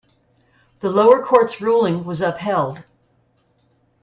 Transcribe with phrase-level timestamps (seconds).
[0.79, 2.83] The lower court's ruling was upheld.